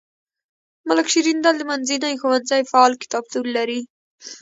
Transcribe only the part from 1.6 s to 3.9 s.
منځنی ښوونځی فعال کتابتون لري.